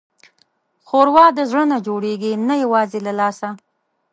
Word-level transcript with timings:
ښوروا 0.87 1.25
د 1.37 1.39
زړه 1.49 1.63
نه 1.71 1.77
جوړېږي، 1.87 2.33
نه 2.47 2.55
یوازې 2.63 2.99
له 3.07 3.13
لاسه. 3.19 3.47